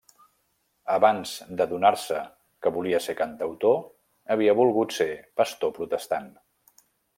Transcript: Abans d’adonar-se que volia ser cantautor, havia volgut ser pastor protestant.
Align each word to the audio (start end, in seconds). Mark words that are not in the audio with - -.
Abans 0.93 1.33
d’adonar-se 1.59 2.21
que 2.65 2.71
volia 2.79 3.03
ser 3.09 3.15
cantautor, 3.21 3.79
havia 4.37 4.57
volgut 4.63 4.99
ser 4.99 5.09
pastor 5.43 5.77
protestant. 5.79 6.35